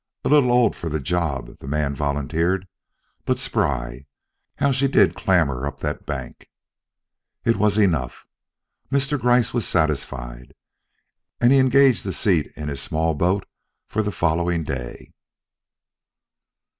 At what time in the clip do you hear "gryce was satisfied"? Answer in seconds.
9.19-10.55